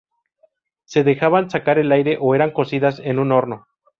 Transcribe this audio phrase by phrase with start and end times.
[0.85, 3.67] Se dejaban secar al aire o eran cocidas en un horno.